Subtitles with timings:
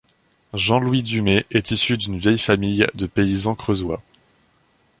[0.55, 4.01] Jean Louis Dumet est issu d'une vieille famille de paysans creusois.